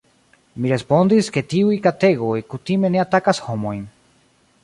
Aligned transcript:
Mi 0.61 0.69
respondis, 0.71 1.29
ke 1.35 1.43
tiuj 1.51 1.75
kategoj 1.83 2.39
kutime 2.55 2.93
ne 2.97 3.05
atakas 3.05 3.45
homojn. 3.51 3.87